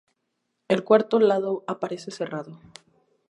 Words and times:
El 0.67 0.83
cuarto 0.83 1.19
lado 1.19 1.63
aparece 1.67 2.09
cerrado. 2.09 2.57